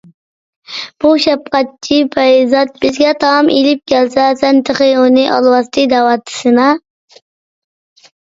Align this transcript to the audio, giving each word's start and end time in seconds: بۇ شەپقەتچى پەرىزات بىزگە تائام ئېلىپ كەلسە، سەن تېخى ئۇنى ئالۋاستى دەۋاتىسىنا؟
بۇ 1.03 1.09
شەپقەتچى 1.23 1.97
پەرىزات 2.15 2.71
بىزگە 2.85 3.11
تائام 3.23 3.51
ئېلىپ 3.55 3.83
كەلسە، 3.93 4.25
سەن 4.39 4.63
تېخى 4.71 4.87
ئۇنى 5.03 5.27
ئالۋاستى 5.35 5.85
دەۋاتىسىنا؟ 5.93 6.67